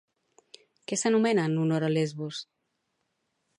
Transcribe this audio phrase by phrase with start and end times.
[0.91, 2.43] Què s'anomena en honor de Lesbos?